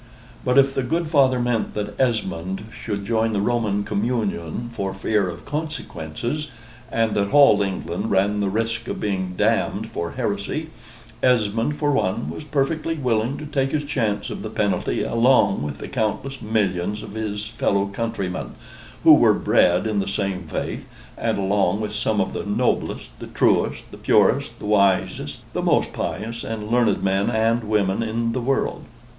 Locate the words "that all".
7.13-7.61